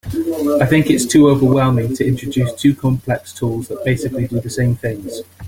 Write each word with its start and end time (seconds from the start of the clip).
I 0.59 0.65
think 0.65 0.89
it’s 0.89 1.05
too 1.05 1.29
overwhelming 1.29 1.95
to 1.97 2.03
introduce 2.07 2.51
two 2.55 2.73
complex 2.73 3.31
tools 3.31 3.67
that 3.67 3.85
basically 3.85 4.25
do 4.27 4.41
the 4.41 4.49
same 4.49 4.75
things. 4.75 5.21